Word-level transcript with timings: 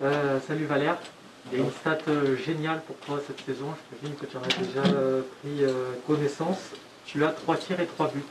Euh, 0.00 0.38
salut 0.46 0.66
Valère. 0.66 0.96
Il 1.50 1.58
y 1.58 1.60
a 1.60 1.64
une 1.64 1.72
stat 1.72 1.98
euh, 2.06 2.36
géniale 2.36 2.80
pour 2.82 2.96
toi 2.98 3.20
cette 3.26 3.40
saison. 3.40 3.66
Je 3.74 3.96
présume 3.96 4.16
que 4.16 4.26
tu 4.26 4.36
en 4.36 4.42
as 4.42 4.64
déjà 4.64 4.96
euh, 4.96 5.22
pris 5.40 5.62
connaissance. 6.06 6.72
Tu 7.04 7.24
as 7.24 7.30
3 7.30 7.56
tirs 7.56 7.80
et 7.80 7.86
3 7.86 8.12
buts. 8.12 8.22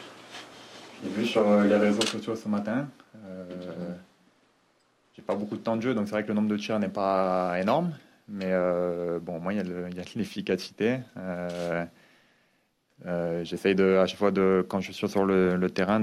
J'ai 1.03 1.09
vu 1.09 1.25
sur 1.25 1.61
les 1.63 1.75
réseaux 1.75 2.05
sociaux 2.05 2.35
ce 2.35 2.47
matin. 2.47 2.87
J'ai 5.15 5.21
pas 5.23 5.35
beaucoup 5.35 5.57
de 5.57 5.61
temps 5.61 5.75
de 5.75 5.81
jeu, 5.81 5.93
donc 5.93 6.05
c'est 6.07 6.11
vrai 6.11 6.23
que 6.23 6.29
le 6.29 6.35
nombre 6.35 6.47
de 6.47 6.57
tirs 6.57 6.79
n'est 6.79 6.87
pas 6.87 7.59
énorme. 7.59 7.91
Mais 8.29 8.53
bon, 9.21 9.39
moi, 9.39 9.53
il 9.53 9.57
y 9.57 9.99
a 9.99 10.03
l'efficacité. 10.15 10.99
J'essaye 13.43 13.75
de, 13.75 13.97
à 13.97 14.05
chaque 14.05 14.19
fois, 14.19 14.31
de, 14.31 14.65
quand 14.67 14.79
je 14.79 14.91
suis 14.91 15.07
sur 15.07 15.25
le, 15.25 15.69
terrain, 15.69 15.99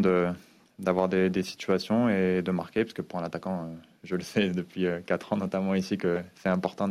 d'avoir 0.79 1.09
des, 1.09 1.43
situations 1.43 2.09
et 2.09 2.43
de 2.43 2.51
marquer, 2.51 2.85
parce 2.85 2.95
que 2.95 3.03
pour 3.03 3.19
un 3.19 3.25
attaquant, 3.25 3.71
je 4.03 4.17
le 4.17 4.23
sais 4.23 4.49
depuis 4.51 4.87
4 5.07 5.33
euh, 5.33 5.35
ans, 5.35 5.39
notamment 5.39 5.75
ici, 5.75 5.99
que 5.99 6.21
c'est 6.37 6.49
important 6.49 6.89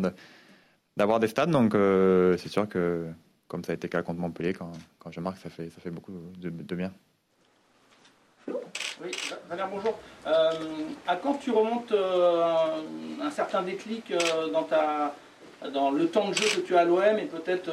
d'avoir 0.98 1.20
des 1.20 1.28
stades. 1.28 1.52
Donc, 1.52 1.76
euh, 1.76 2.38
c'est 2.38 2.50
sûr 2.50 2.68
que, 2.68 3.08
comme 3.48 3.64
ça 3.64 3.72
a 3.72 3.76
été 3.76 3.88
le 3.88 3.91
cas 3.91 4.02
contre 4.02 4.20
Montpellier, 4.20 4.54
quand, 4.54 4.72
quand, 5.00 5.12
je 5.12 5.20
marque, 5.20 5.38
ça 5.38 5.50
fait, 5.50 5.70
ça 5.70 5.82
fait 5.82 5.91
beaucoup 5.91 6.14
de, 6.38 6.76
bien. 6.76 6.91
Oui, 8.48 9.12
Valère, 9.50 9.68
bonjour. 9.70 9.98
Euh, 10.27 10.52
à 11.08 11.16
quand 11.16 11.34
tu 11.36 11.52
remontes 11.52 11.91
un, 11.91 13.32
certain 13.32 13.63
déclic 13.63 14.13
dans, 14.54 14.63
ta, 14.63 15.16
dans 15.74 15.91
le 15.91 16.08
temps 16.08 16.30
de 16.30 16.36
jeu 16.36 16.46
que 16.55 16.66
tu 16.66 16.76
as 16.76 16.82
à 16.82 16.86
l'OM 16.86 17.18
et 17.18 17.26
peut-être 17.26 17.70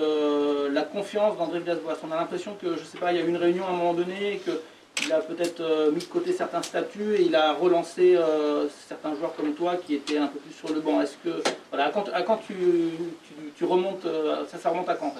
la 0.72 0.82
confiance 0.82 1.36
d'André 1.36 1.60
Villas-Boas? 1.60 1.98
On 2.04 2.10
a 2.10 2.16
l'impression 2.16 2.56
que, 2.60 2.76
je 2.76 2.82
sais 2.82 2.98
pas, 2.98 3.12
il 3.12 3.18
y 3.18 3.20
a 3.20 3.24
eu 3.24 3.28
une 3.28 3.36
réunion 3.36 3.64
à 3.64 3.70
un 3.70 3.76
moment 3.76 3.94
donné 3.94 4.34
et 4.34 4.38
que 4.38 4.60
il 5.04 5.12
a 5.12 5.18
peut-être 5.18 5.60
euh, 5.60 5.90
mis 5.92 6.00
de 6.00 6.04
côté 6.04 6.32
certains 6.32 6.62
statuts 6.62 7.14
et 7.16 7.22
il 7.22 7.34
a 7.34 7.52
relancé 7.52 8.16
euh, 8.16 8.68
certains 8.88 9.14
joueurs 9.14 9.34
comme 9.34 9.54
toi 9.54 9.76
qui 9.76 9.94
étaient 9.94 10.18
un 10.18 10.26
peu 10.26 10.38
plus 10.38 10.52
sur 10.52 10.72
le 10.72 10.80
banc. 10.80 11.00
Est-ce 11.00 11.16
que 11.18 11.42
voilà, 11.70 11.86
à 11.86 12.22
quand, 12.22 12.40
tu, 12.46 13.64
remontes, 13.64 14.04
euh, 14.04 14.44
ça, 14.48 14.58
ça 14.58 14.70
remonte 14.70 14.88
à 14.88 14.94
quand 14.94 15.14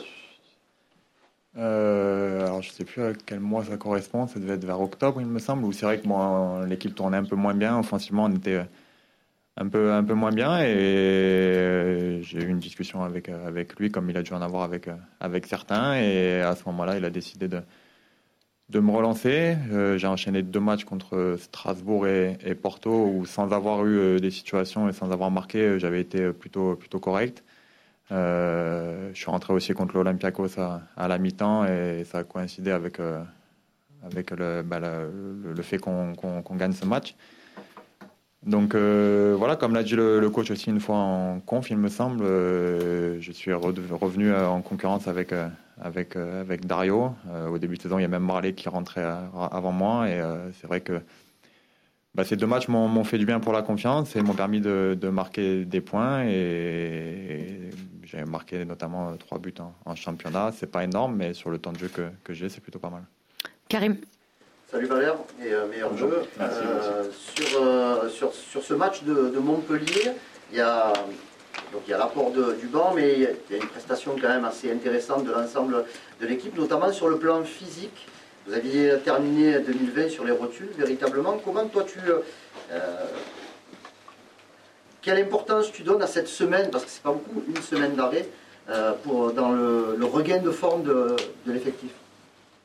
alors 1.57 2.63
je 2.63 2.71
sais 2.71 2.85
plus 2.85 3.03
à 3.03 3.13
quel 3.27 3.41
mois 3.41 3.65
ça 3.65 3.77
correspond, 3.77 4.27
ça 4.27 4.39
devait 4.39 4.55
être 4.55 4.65
vers 4.65 4.81
octobre 4.81 5.21
il 5.21 5.27
me 5.27 5.39
semble, 5.41 5.65
où 5.65 5.73
c'est 5.73 5.85
vrai 5.85 5.99
que 5.99 6.07
moi 6.07 6.65
l'équipe 6.67 6.95
tournait 6.95 7.17
un 7.17 7.25
peu 7.25 7.37
moins 7.37 7.55
bien, 7.55 7.79
offensivement 7.79 8.25
on 8.25 8.35
était 8.35 8.65
un 9.57 9.69
peu, 9.69 9.93
un 9.93 10.05
peu 10.05 10.15
moins 10.15 10.31
bien 10.31 10.61
et 10.61 12.21
j'ai 12.23 12.39
eu 12.39 12.49
une 12.49 12.61
discussion 12.61 13.03
avec, 13.03 13.29
avec 13.29 13.79
lui 13.79 13.91
comme 13.91 14.09
il 14.11 14.17
a 14.17 14.23
dû 14.23 14.33
en 14.33 14.43
avoir 14.43 14.63
avec, 14.63 14.89
avec 15.19 15.47
certains. 15.47 15.97
Et 15.97 16.41
à 16.41 16.55
ce 16.55 16.65
moment-là 16.67 16.97
il 16.97 17.05
a 17.05 17.11
décidé 17.11 17.49
de, 17.49 17.61
de 18.71 18.81
me 18.81 18.91
relancer. 18.93 19.57
Euh, 19.73 19.99
j'ai 19.99 20.07
enchaîné 20.07 20.43
deux 20.43 20.61
matchs 20.61 20.85
contre 20.85 21.37
Strasbourg 21.39 22.07
et, 22.07 22.55
Porto 22.55 22.91
où 22.91 23.27
sans 23.27 23.53
avoir 23.53 23.85
eu 23.85 23.99
euh, 23.99 24.19
des 24.21 24.31
situations 24.31 24.89
et 24.89 24.93
sans 24.93 25.11
avoir 25.11 25.31
marqué, 25.31 25.59
euh, 25.59 25.79
j'avais 25.79 26.01
été 26.01 26.33
plutôt, 26.33 26.77
correct. 27.01 27.43
je 28.11 29.11
suis 29.15 29.31
rentré 29.31 29.53
aussi 29.53 29.73
contre 29.73 29.95
l'Olympiakos 29.95 30.59
à, 30.59 31.09
la 31.09 31.19
mi-temps 31.19 31.65
et 31.67 32.05
ça 32.05 32.19
a 32.19 32.25
coïncidé 32.25 32.71
avec, 32.71 32.99
bah, 32.99 34.81
le, 34.81 35.63
fait 35.63 35.79
qu'on 35.79 36.57
gagne 36.57 36.73
ce 36.73 36.85
match. 36.85 37.17
Donc 38.45 38.75
voilà, 38.75 39.57
comme 39.57 39.75
l'a 39.75 39.83
dit 39.83 39.97
le, 39.97 40.29
coach 40.31 40.51
aussi 40.51 40.71
une 40.71 40.81
fois 40.81 40.97
en 40.97 41.41
conf, 41.41 41.71
il 41.71 41.77
me 41.77 41.89
semble, 41.89 42.25
je 42.25 43.31
suis 43.33 43.53
revenu 43.53 44.35
en 44.35 44.61
concurrence 44.63 45.09
avec 45.09 45.33
avec, 45.81 46.17
euh, 46.17 46.41
avec 46.41 46.67
Dario. 46.67 47.13
Euh, 47.29 47.49
au 47.49 47.59
début 47.59 47.77
de 47.77 47.83
saison, 47.83 47.99
il 47.99 48.03
y 48.03 48.05
a 48.05 48.09
même 48.09 48.25
Marley 48.25 48.53
qui 48.53 48.69
rentrait 48.69 49.05
euh, 49.05 49.21
avant 49.51 49.73
moi. 49.73 50.09
Et 50.09 50.21
c'est 50.61 50.67
vrai 50.67 50.81
que 50.81 51.01
bah, 52.15 52.25
ces 52.25 52.37
deux 52.37 52.47
matchs 52.47 52.69
m'ont 52.69 53.05
fait 53.05 53.19
du 53.19 53.27
bien 53.27 53.41
pour 53.41 53.53
la 53.53 53.63
confiance 53.63 54.17
et 54.17 54.23
m'ont 54.23 54.35
permis 54.35 54.61
de, 54.61 54.97
de, 55.01 55.09
marquer 55.09 55.65
des 55.65 55.81
points. 55.81 56.25
Et, 56.25 57.71
j'ai 58.03 58.25
marqué 58.25 58.65
notamment 58.65 59.17
trois 59.17 59.39
buts 59.39 59.55
en, 59.85 59.95
championnat. 59.95 60.51
C'est 60.53 60.71
pas 60.71 60.83
énorme, 60.83 61.15
mais 61.17 61.33
sur 61.33 61.51
le 61.51 61.59
temps 61.59 61.73
de 61.73 61.79
jeu 61.79 61.89
que, 61.89 62.09
que 62.25 62.33
j'ai, 62.33 62.49
c'est 62.49 62.61
plutôt 62.61 62.81
pas 62.81 62.91
mal. 62.91 63.03
Karim. 63.69 63.97
Salut 64.69 64.87
Valère 64.87 65.17
et 65.41 65.53
meilleur 65.69 65.97
jeu. 65.97 66.23
sur, 67.13 68.11
sur, 68.11 68.33
sur, 68.33 68.63
ce 68.63 68.75
match 68.75 69.03
de, 69.05 69.31
de 69.31 69.39
Montpellier, 69.39 70.13
il 70.53 70.59
y 70.59 70.61
a 70.61 70.93
il 71.91 71.95
y 71.95 71.97
a 71.97 71.99
l'apport 71.99 72.31
du 72.31 72.69
banc, 72.69 72.93
mais 72.95 73.15
il 73.15 73.21
y 73.23 73.27
a 73.27 73.57
une 73.57 73.69
prestation 73.69 74.15
quand 74.15 74.29
même 74.29 74.45
assez 74.45 74.71
intéressante 74.71 75.25
de 75.25 75.33
l'ensemble 75.33 75.85
de 76.21 76.27
l'équipe, 76.29 76.57
notamment 76.57 76.93
sur 76.93 77.09
le 77.09 77.19
plan 77.19 77.43
physique. 77.43 78.07
Vous 78.47 78.55
aviez 78.55 78.97
terminé 79.05 79.59
2020 79.59 80.09
sur 80.09 80.25
les 80.25 80.31
rotules, 80.31 80.71
véritablement. 80.79 81.41
Comment 81.45 81.67
toi 81.67 81.83
tu... 81.83 81.99
Euh, 82.09 82.21
euh, 82.71 83.07
quelle 85.03 85.19
importance 85.19 85.73
tu 85.73 85.83
donnes 85.83 86.01
à 86.01 86.07
cette 86.07 86.29
semaine, 86.29 86.71
parce 86.71 86.85
que 86.85 86.91
c'est 86.93 87.03
pas 87.03 87.11
beaucoup, 87.11 87.43
une 87.49 87.61
semaine 87.61 87.97
d'arrêt, 87.97 88.29
euh, 88.69 88.93
pour, 89.03 89.33
dans 89.33 89.51
le, 89.51 89.99
regain 90.05 90.39
de 90.39 90.53
forme 90.53 90.85
de, 90.85 91.17
de 91.45 91.53
l'effectif? 91.53 91.91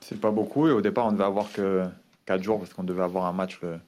C'est 0.01 0.21
pas 0.21 0.29
beaucoup, 0.29 0.67
et 0.67 0.71
au 0.71 0.81
départ 0.81 1.07
on 1.07 1.13
devait 1.13 1.23
avoir 1.23 1.51
que 1.51 1.81
4 2.27 2.43
jours, 2.43 2.59
parce 2.59 2.73
qu'on 2.75 2.83
devait 2.83 3.01
avoir 3.01 3.25
un 3.25 3.33
match 3.33 3.59
le 3.63 3.79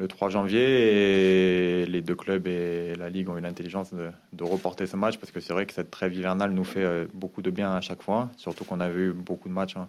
3 0.00 0.30
janvier 0.30 1.82
et 1.82 1.86
les 1.86 2.00
deux 2.00 2.14
clubs 2.14 2.46
et 2.46 2.94
la 2.96 3.10
Ligue 3.10 3.28
ont 3.28 3.36
eu 3.36 3.40
l'intelligence 3.40 3.92
de, 3.92 4.44
reporter 4.44 4.86
ce 4.86 4.96
match 4.96 5.18
parce 5.18 5.30
que 5.30 5.40
c'est 5.40 5.52
vrai 5.52 5.66
que 5.66 5.72
cette 5.72 5.90
trêve 5.90 6.14
hivernale 6.14 6.52
nous 6.52 6.64
fait 6.64 6.82
euh, 6.82 7.06
beaucoup 7.12 7.42
de 7.42 7.50
bien 7.50 7.72
à 7.72 7.80
chaque 7.80 8.02
fois, 8.02 8.30
surtout 8.36 8.64
qu'on 8.64 8.80
avait 8.80 9.00
eu 9.00 9.12
beaucoup 9.12 9.48
de 9.48 9.54
matchs 9.54 9.76
en, 9.76 9.88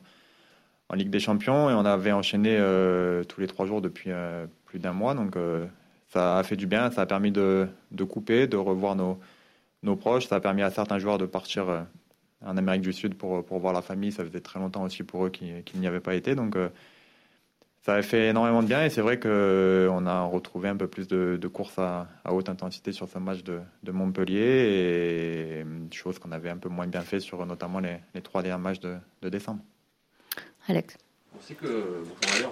Ligue 0.93 1.09
des 1.09 1.19
Champions 1.19 1.71
et 1.71 1.73
on 1.73 1.85
avait 1.85 2.11
enchaîné 2.11 2.55
euh, 2.55 3.23
tous 3.23 3.41
les 3.41 3.47
trois 3.47 3.65
jours 3.65 3.81
depuis 3.81 4.11
euh, 4.11 4.45
plus 4.65 4.77
d'un 4.77 4.93
mois. 4.93 5.15
Donc 5.15 5.35
ça 6.09 6.37
a 6.37 6.43
fait 6.43 6.55
du 6.55 6.67
bien, 6.67 6.91
ça 6.91 7.01
a 7.01 7.05
permis 7.07 7.31
de, 7.31 7.67
couper, 8.07 8.45
de 8.45 8.57
revoir 8.57 8.95
nos, 8.95 9.95
proches, 9.95 10.27
ça 10.27 10.35
a 10.35 10.39
permis 10.39 10.61
à 10.61 10.69
certains 10.69 10.99
joueurs 10.99 11.17
de 11.17 11.25
partir 11.25 11.87
en 12.45 12.57
Amérique 12.57 12.83
du 12.83 12.93
Sud 12.93 13.15
pour, 13.15 13.43
pour 13.43 13.57
voir 13.57 13.73
la 13.73 13.81
famille. 13.81 14.11
Ça 14.11 14.23
faisait 14.23 14.41
très 14.41 14.59
longtemps 14.59 14.83
aussi 14.83 15.01
pour 15.01 15.25
eux 15.25 15.29
qu'ils 15.31 15.63
n'y 15.79 15.87
avaient 15.87 15.99
pas 15.99 16.13
été. 16.13 16.35
Donc 16.35 16.55
ça 17.83 17.95
a 17.95 18.01
fait 18.01 18.29
énormément 18.29 18.63
de 18.63 18.67
bien 18.67 18.85
et 18.85 18.89
c'est 18.89 19.01
vrai 19.01 19.19
qu'on 19.19 20.05
a 20.05 20.21
retrouvé 20.23 20.69
un 20.69 20.75
peu 20.77 20.87
plus 20.87 21.07
de, 21.07 21.47
courses 21.47 21.77
à, 21.77 22.07
haute 22.29 22.47
intensité 22.47 22.93
sur 22.93 23.09
ce 23.09 23.19
match 23.19 23.43
de, 23.43 23.59
Montpellier 23.91 25.61
et 25.61 25.65
chose 25.91 26.17
qu'on 26.17 26.31
avait 26.31 26.49
un 26.49 26.57
peu 26.57 26.69
moins 26.69 26.87
bien 26.87 27.01
fait 27.01 27.19
sur 27.19 27.45
notamment 27.45 27.79
les, 27.79 27.99
trois 28.21 28.41
derniers 28.41 28.63
matchs 28.63 28.79
de, 28.79 29.29
décembre. 29.29 29.61
Alex 30.67 30.97
on 31.35 31.41
sait 31.41 31.55
que, 31.55 32.03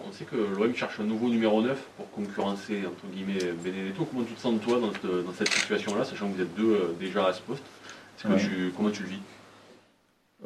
on 0.07 0.11
sait 0.11 0.25
que 0.25 0.35
l'OM 0.35 0.75
cherche 0.75 0.99
un 0.99 1.03
nouveau 1.03 1.29
numéro 1.29 1.61
9 1.61 1.79
pour 1.97 2.09
concurrencer 2.11 2.83
entre 2.85 3.05
guillemets 3.13 3.53
Benedetto. 3.63 4.05
Comment 4.05 4.25
tu 4.25 4.33
te 4.33 4.39
sens 4.39 4.59
toi 4.59 4.79
dans 4.79 5.33
cette, 5.33 5.49
situation-là, 5.49 6.03
sachant 6.03 6.29
que 6.29 6.37
vous 6.37 6.41
êtes 6.41 6.55
deux 6.55 6.73
euh, 6.73 6.93
déjà 6.99 7.27
à 7.27 7.33
ce 7.33 7.41
poste? 7.41 7.63
Comment 8.23 8.89
tu 8.89 9.03
le 9.03 9.09
vis? 9.09 9.19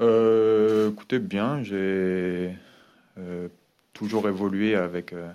Euh, 0.01 0.91
Écoutez, 0.91 1.19
bien. 1.19 1.63
J'ai 1.63 2.53
euh, 3.17 3.47
toujours 3.95 4.27
évoluer 4.27 4.75
avec, 4.75 5.13
euh, 5.13 5.31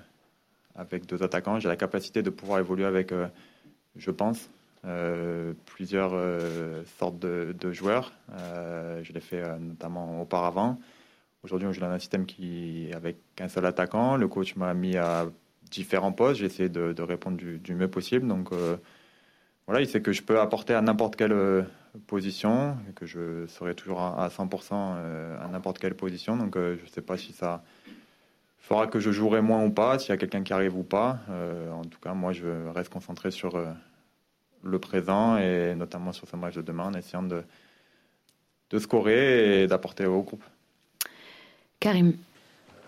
avec 0.77 1.07
deux 1.07 1.25
attaquants. 1.25 1.59
J'ai 1.59 1.69
la 1.69 1.77
capacité 1.77 2.23
de 2.23 2.31
pouvoir 2.31 2.61
évoluer 2.61 2.85
avec, 2.85 3.11
euh, 3.11 3.27
je 3.97 4.13
pense, 4.13 4.51
euh, 4.85 5.55
plusieurs 5.67 6.13
sortes 6.99 7.19
de, 7.19 7.73
joueurs. 7.73 8.13
je 9.03 9.13
l'ai 9.13 9.21
fait 9.21 9.43
notamment 9.59 10.23
auparavant. 10.23 10.79
Aujourd'hui, 11.43 11.67
on 11.67 11.73
joue 11.73 11.81
dans 11.81 11.91
un 11.91 11.99
système 11.99 12.27
qui 12.27 12.91
avec 12.95 13.17
un 13.41 13.49
seul 13.49 13.67
attaquant. 13.67 14.17
Le 14.17 14.29
coach 14.29 14.57
m'a 14.57 14.75
mis 14.75 14.97
à 14.97 15.27
différents 15.71 16.13
postes. 16.13 16.41
J'ai 16.41 16.47
essayé 16.47 16.69
de, 16.69 17.03
répondre 17.03 17.39
du, 17.39 17.75
mieux 17.75 17.89
possible. 17.89 18.27
Donc 18.27 18.51
voilà, 19.67 19.81
il 19.81 19.89
sait 19.89 20.03
que 20.03 20.13
je 20.13 20.23
peux 20.23 20.39
apporter 20.39 20.75
à 20.75 20.83
n'importe 20.83 21.17
quelle 21.17 21.67
position 22.07 22.77
et 22.89 22.93
que 22.93 23.07
je 23.07 23.47
serai 23.47 23.75
toujours 23.75 24.01
à, 24.01 24.29
100% 24.29 24.75
à 24.75 25.49
n'importe 25.49 25.79
quelle 25.79 25.95
position. 25.95 26.37
Donc 26.37 26.57
je 26.57 26.83
ne 26.83 26.89
sais 26.91 27.03
pas 27.03 27.17
si 27.17 27.33
ça 27.33 27.63
faudra 28.61 28.87
que 28.87 29.01
je 29.01 29.11
jouerai 29.11 29.41
moins 29.41 29.65
ou 29.65 29.71
pas, 29.71 29.99
s'il 29.99 30.11
y 30.11 30.13
a 30.13 30.17
quelqu'un 30.17 30.43
qui 30.43 30.53
arrive 30.53 30.77
ou 30.77 30.83
pas. 30.83 31.19
Euh, 31.31 31.71
en 31.73 31.85
tout 31.85 31.99
cas, 32.01 32.15
moi, 32.15 32.33
je 32.33 32.69
reste 32.75 32.93
concentré 32.93 33.31
sur 33.31 33.57
euh, 33.57 33.67
le 34.63 34.79
présent 34.79 35.37
et 35.39 35.75
notamment 35.75 36.13
sur 36.13 36.29
ce 36.29 36.37
match 36.37 36.55
de 36.55 36.63
demain 36.63 36.85
en 36.85 36.95
essayant 36.95 37.23
de, 37.23 37.43
de 38.71 38.79
scorer 38.79 39.63
et 39.63 39.67
d'apporter 39.67 40.07
au 40.07 40.23
groupe. 40.23 40.45
Karim. 41.81 42.15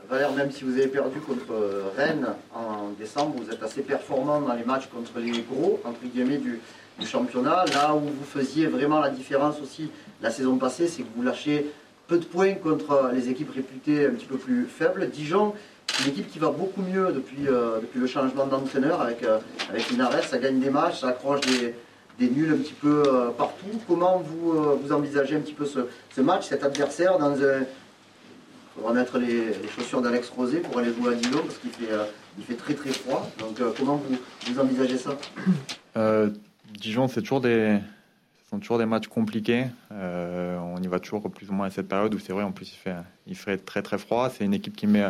Valère, 0.09 0.33
même 0.33 0.51
si 0.51 0.65
vous 0.65 0.73
avez 0.73 0.89
perdu 0.89 1.21
contre 1.21 1.91
Rennes 1.97 2.29
en 2.55 2.91
décembre, 2.91 3.37
vous 3.39 3.51
êtes 3.51 3.63
assez 3.63 3.83
performant 3.83 4.41
dans 4.43 4.53
les 4.55 4.65
matchs 4.65 4.87
contre 4.89 5.19
les 5.19 5.41
gros, 5.43 5.81
entre 5.85 6.05
guillemets, 6.05 6.37
du, 6.37 6.61
du 6.99 7.07
championnat. 7.07 7.65
Là 7.73 7.95
où 7.95 8.01
vous 8.01 8.25
faisiez 8.25 8.67
vraiment 8.67 9.01
la 9.01 9.09
différence 9.09 9.61
aussi 9.61 9.91
la 10.21 10.31
saison 10.31 10.59
passée, 10.59 10.87
c'est 10.87 11.03
que 11.03 11.09
vous 11.17 11.23
lâchez 11.23 11.71
peu 12.09 12.19
de 12.19 12.25
points 12.25 12.55
contre 12.55 13.11
les 13.15 13.29
équipes 13.29 13.51
réputées 13.55 14.07
un 14.07 14.11
petit 14.11 14.27
peu 14.27 14.37
plus 14.37 14.67
faibles. 14.67 15.09
Dijon, 15.11 15.55
une 16.01 16.11
équipe 16.11 16.31
qui 16.31 16.39
va 16.39 16.51
beaucoup 16.51 16.83
mieux 16.83 17.13
depuis, 17.13 17.49
euh, 17.49 17.81
le 17.95 18.07
changement 18.07 18.47
d'entraîneur 18.47 19.01
avec, 19.01 19.23
euh, 19.23 19.39
avec. 19.71 19.83
Ça 20.27 20.39
gagne 20.39 20.59
des 20.59 20.71
matchs, 20.71 21.01
ça 21.01 21.09
accroche 21.09 21.41
des, 21.41 21.75
nuls 22.29 22.53
un 22.53 22.63
petit 22.63 22.75
peu 22.75 23.03
euh, 23.07 23.31
partout. 23.31 23.81
Comment 23.89 24.19
vous, 24.19 24.79
vous 24.81 24.93
envisagez 24.93 25.37
un 25.37 25.41
petit 25.41 25.55
peu 25.55 25.67
ce, 25.67 26.21
match, 26.21 26.49
cet 26.49 26.65
adversaire 26.65 27.19
dans 27.19 27.33
un... 27.33 27.61
Il 28.75 28.81
faudra 28.81 28.95
mettre 28.95 29.19
les, 29.19 29.53
chaussures 29.77 30.01
d'Alex 30.01 30.31
Rosé 30.31 30.61
pour 30.61 30.79
aller 30.79 30.95
jouer 30.95 31.13
à 31.13 31.15
Dijon 31.15 31.43
parce 31.43 31.59
qu'il 31.59 31.71
fait, 31.71 32.55
très 32.55 32.75
très 32.75 32.91
froid. 32.91 33.31
Donc 33.39 33.61
comment 33.77 33.97
vous, 33.97 34.17
vous 34.47 34.61
envisagez 34.61 34.97
ça? 34.97 35.19
Dijon, 36.73 37.07
c'est 37.07 37.21
toujours 37.21 37.43
des, 37.43 37.79
sont 38.53 38.61
toujours 38.61 38.79
des 38.79 38.87
matchs 38.87 39.09
compliqués. 39.09 39.65
Euh, 39.93 40.59
on 40.59 40.77
y 40.83 40.87
va 40.87 41.01
toujours 41.01 41.23
plus 41.31 41.49
ou 41.49 41.55
moins 41.55 41.69
à 41.69 41.71
cette 41.71 41.89
période 41.89 42.15
où 42.15 42.19
c'est 42.19 42.35
vrai, 42.35 42.43
en 42.43 42.53
plus, 42.53 42.79
il 43.27 43.35
fait, 43.35 43.57
très 43.57 43.81
très 43.81 43.97
froid. 43.97 44.29
C'est 44.29 44.45
une 44.45 44.53
équipe 44.53 44.77
qui 44.77 44.87
met 44.87 45.07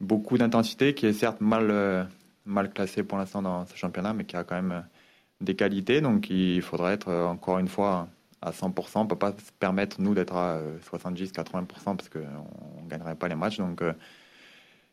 beaucoup 0.00 0.36
d'intensité, 0.36 0.94
qui 0.94 1.06
est 1.06 1.12
certes 1.12 1.40
mal, 1.40 2.08
mal 2.44 2.72
classée 2.72 3.04
pour 3.04 3.18
l'instant 3.18 3.40
dans 3.40 3.66
ce 3.66 3.76
championnat, 3.76 4.14
mais 4.14 4.24
qui 4.24 4.34
a 4.34 4.42
quand 4.42 4.56
même 4.56 4.84
des 5.40 5.54
qualités. 5.54 6.00
Donc 6.00 6.28
il 6.28 6.60
faudrait 6.60 6.94
être 6.94 7.12
encore 7.12 7.60
une 7.60 7.68
fois 7.68 8.08
à 8.42 8.50
100%. 8.50 8.90
On 8.96 9.04
ne 9.04 9.08
peut 9.08 9.14
pas 9.14 9.30
se 9.30 9.52
permettre, 9.60 10.00
nous, 10.00 10.14
d'être 10.14 10.34
à 10.34 10.58
70-80% 10.90 11.66
parce 11.96 12.08
qu'on 12.08 12.18
ne 12.18 12.88
gagnerait 12.88 13.14
pas 13.14 13.28
les 13.28 13.36
matchs. 13.36 13.58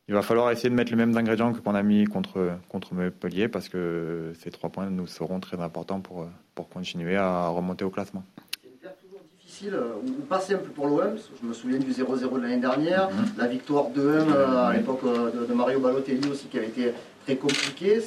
Il 0.07 0.13
va 0.13 0.21
falloir 0.21 0.51
essayer 0.51 0.69
de 0.69 0.75
mettre 0.75 0.91
les 0.91 0.97
mêmes 0.97 1.15
ingrédients 1.17 1.51
que 1.51 1.59
qu'on 1.59 1.75
a 1.75 1.83
mis 1.83 2.05
contre, 2.05 2.51
contre 2.69 2.93
Montpellier 2.93 3.49
parce 3.49 3.67
que 3.67 4.31
ces 4.39 4.51
trois 4.51 4.69
points 4.69 4.89
nous 4.89 5.05
seront 5.05 5.41
très 5.41 5.59
importants 5.59 5.99
pour, 5.99 6.27
pour 6.55 6.69
continuer 6.69 7.17
à 7.17 7.49
remonter 7.49 7.83
au 7.83 7.89
classement. 7.89 8.23
C'est 8.61 8.69
une 8.69 8.77
perte 8.77 9.01
toujours 9.01 9.19
difficile 9.37 9.73
euh, 9.73 9.95
ou 10.05 10.21
pas 10.21 10.39
simple 10.39 10.69
pour 10.69 10.87
l'OM. 10.87 11.17
Je 11.41 11.47
me 11.47 11.53
souviens 11.53 11.79
du 11.79 11.91
0-0 11.91 12.35
de 12.35 12.41
l'année 12.41 12.61
dernière, 12.61 13.09
mhm. 13.09 13.25
la 13.37 13.47
victoire 13.47 13.89
2-1 13.89 13.99
euh, 13.99 14.67
à 14.67 14.73
l'époque 14.73 15.01
euh, 15.03 15.45
de, 15.45 15.53
Mario 15.53 15.81
Balotelli 15.81 16.29
aussi 16.29 16.47
qui 16.47 16.57
avait 16.57 16.67
été 16.67 16.93
très 17.25 17.35
compliquée. 17.35 17.99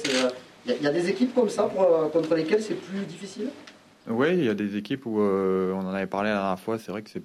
Il 0.67 0.82
y, 0.82 0.87
a 0.87 0.93
des 0.93 1.08
équipes 1.08 1.35
comme 1.35 1.49
ça 1.49 1.70
contre 2.12 2.35
lesquelles 2.35 2.62
c'est 2.62 2.75
plus 2.75 3.00
difficile? 3.06 3.49
Oui, 4.08 4.29
il 4.32 4.44
y 4.44 4.49
a 4.49 4.55
des 4.55 4.76
équipes 4.76 5.06
où 5.06 5.20
on 5.20 5.81
en 5.81 5.94
avait 5.94 6.06
parlé 6.06 6.29
la 6.29 6.37
dernière 6.37 6.61
fois. 6.61 6.79
C'est 6.79 6.93
vrai 6.93 7.00
que 7.00 7.08
c'est 7.08 7.23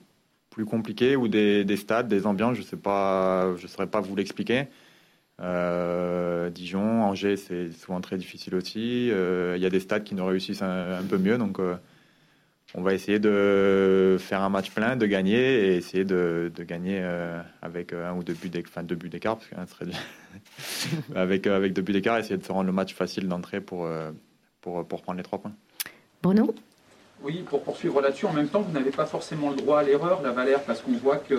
plus 0.55 0.65
compliqué 0.65 1.17
ou 1.17 1.27
des, 1.27 1.75
stades, 1.75 2.07
des 2.07 2.25
ambiances, 2.25 2.55
je 2.55 2.61
sais 2.61 2.77
pas, 2.77 3.53
je 3.57 3.67
saurais 3.67 3.87
pas 3.87 3.99
vous 3.99 4.15
l'expliquer. 4.15 4.67
Euh, 5.41 6.49
Dijon, 6.49 7.03
Angers, 7.03 7.35
c'est 7.35 7.73
souvent 7.73 7.99
très 7.99 8.17
difficile 8.17 8.55
aussi. 8.55 9.11
Euh, 9.11 9.55
il 9.57 9.61
y 9.61 9.65
a 9.65 9.69
des 9.69 9.81
stades 9.81 10.05
qui 10.05 10.15
nous 10.15 10.25
réussissent 10.25 10.61
un, 10.61 11.03
peu 11.09 11.17
mieux, 11.17 11.37
donc 11.37 11.59
euh, 11.59 11.75
on 12.73 12.81
va 12.83 12.93
essayer 12.93 13.19
de 13.19 14.15
faire 14.17 14.41
un 14.43 14.47
match 14.47 14.71
plein, 14.71 14.95
de 14.95 15.05
gagner 15.05 15.35
et 15.35 15.75
essayer 15.75 16.05
de, 16.05 16.49
gagner 16.59 17.03
avec 17.61 17.91
un 17.91 18.13
ou 18.15 18.23
deux 18.23 18.33
buts 18.33 18.47
d'écart, 18.47 18.81
deux 18.85 18.95
buts 18.95 19.09
d'écart, 19.09 19.37
parce 19.37 19.49
qu'un 19.49 19.67
serait 19.67 19.91
avec 21.15 21.47
avec 21.47 21.73
deux 21.73 21.81
buts 21.81 21.91
d'écart, 21.91 22.17
essayer 22.17 22.37
de 22.37 22.45
se 22.45 22.51
rendre 22.53 22.67
le 22.67 22.71
match 22.71 22.93
facile 22.93 23.27
d'entrée 23.27 23.59
pour, 23.59 23.89
pour 24.61 24.87
pour 24.87 25.01
prendre 25.01 25.17
les 25.17 25.23
trois 25.23 25.39
points. 25.39 25.53
Bruno? 26.23 26.55
Oui, 27.23 27.43
pour 27.49 27.63
poursuivre 27.63 28.01
là-dessus, 28.01 28.25
en 28.25 28.33
même 28.33 28.47
temps, 28.47 28.61
vous 28.61 28.71
n'avez 28.71 28.91
pas 28.91 29.05
forcément 29.05 29.49
le 29.49 29.55
droit 29.55 29.79
à 29.79 29.83
l'erreur, 29.83 30.21
la 30.21 30.31
Valère, 30.31 30.61
parce 30.63 30.81
qu'on 30.81 30.93
voit 30.93 31.17
qu'il 31.17 31.37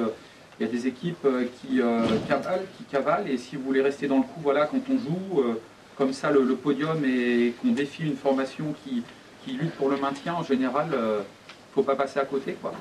y 0.61 0.65
a 0.65 0.67
des 0.67 0.87
équipes 0.87 1.25
euh, 1.25 1.47
qui 1.61 1.81
euh, 1.81 2.07
cavalent, 2.27 2.63
qui 2.77 2.85
cavalent, 2.85 3.27
et 3.27 3.37
si 3.37 3.57
vous 3.57 3.63
voulez 3.63 3.83
rester 3.83 4.09
dans 4.09 4.17
le 4.17 4.23
coup, 4.23 4.41
voilà, 4.43 4.67
quand 4.67 4.81
on 4.91 4.99
joue 4.99 5.41
euh, 5.41 5.61
comme 5.97 6.13
ça 6.13 6.31
le, 6.31 6.45
podium 6.57 7.05
et 7.05 7.55
qu'on 7.61 7.73
défie 7.73 8.05
une 8.05 8.17
formation 8.17 8.75
qui, 8.85 9.05
lutte 9.47 9.73
pour 9.73 9.89
le 9.89 9.97
maintien, 9.97 10.35
en 10.35 10.43
général, 10.43 10.89
il 10.91 10.99
ne 10.99 11.23
faut 11.73 11.85
pas 11.85 11.95
passer 11.95 12.19
à 12.19 12.25
côté. 12.25 12.57
Quoi. 12.61 12.73